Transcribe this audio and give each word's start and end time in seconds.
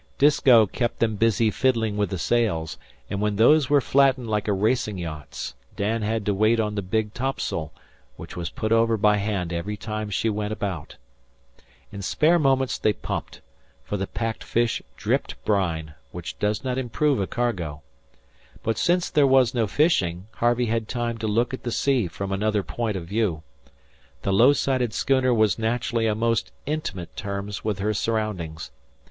Disko 0.17 0.65
kept 0.65 0.97
them 0.97 1.15
busy 1.15 1.51
fiddling 1.51 1.95
with 1.95 2.09
the 2.09 2.17
sails; 2.17 2.79
and 3.07 3.21
when 3.21 3.35
those 3.35 3.69
were 3.69 3.79
flattened 3.79 4.27
like 4.27 4.47
a 4.47 4.51
racing 4.51 4.97
yacht's, 4.97 5.53
Dan 5.75 6.01
had 6.01 6.25
to 6.25 6.33
wait 6.33 6.59
on 6.59 6.73
the 6.73 6.81
big 6.81 7.13
topsail, 7.13 7.71
which 8.15 8.35
was 8.35 8.49
put 8.49 8.71
over 8.71 8.97
by 8.97 9.17
hand 9.17 9.53
every 9.53 9.77
time 9.77 10.09
she 10.09 10.27
went 10.27 10.51
about. 10.53 10.95
In 11.91 12.01
spare 12.01 12.39
moments 12.39 12.79
they 12.79 12.93
pumped, 12.93 13.41
for 13.83 13.95
the 13.95 14.07
packed 14.07 14.43
fish 14.43 14.81
dripped 14.97 15.35
brine, 15.45 15.93
which 16.11 16.39
does 16.39 16.63
not 16.63 16.79
improve 16.79 17.19
a 17.21 17.27
cargo. 17.27 17.83
But 18.63 18.79
since 18.79 19.07
there 19.07 19.27
was 19.27 19.53
no 19.53 19.67
fishing, 19.67 20.25
Harvey 20.31 20.65
had 20.65 20.87
time 20.87 21.19
to 21.19 21.27
look 21.27 21.53
at 21.53 21.61
the 21.61 21.71
sea 21.71 22.07
from 22.07 22.31
another 22.31 22.63
point 22.63 22.97
of 22.97 23.05
view. 23.05 23.43
The 24.23 24.33
low 24.33 24.53
sided 24.53 24.95
schooner 24.95 25.31
was 25.31 25.59
naturally 25.59 26.09
on 26.09 26.17
most 26.17 26.51
intimate 26.65 27.15
terms 27.15 27.63
with 27.63 27.77
her 27.77 27.93
surroundings. 27.93 28.71